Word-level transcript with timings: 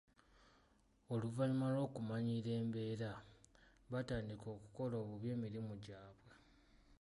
Oluvannyuma 1.13 1.65
lw'okumanyiira 1.73 2.51
embeera 2.61 3.11
batandika 3.91 4.45
okukola 4.55 4.95
obubi 5.03 5.27
emirimu 5.35 5.73
gyabwe. 5.85 6.33